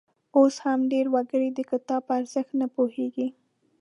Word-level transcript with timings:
اوس 0.37 0.55
هم 0.65 0.79
ډېر 0.93 1.05
وګړي 1.13 1.49
د 1.53 1.59
کتاب 1.71 2.01
په 2.07 2.13
ارزښت 2.19 2.51
نه 2.61 2.67
پوهیږي. 2.75 3.27